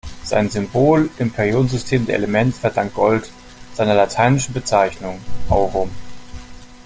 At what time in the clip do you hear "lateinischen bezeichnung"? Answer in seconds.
3.93-5.19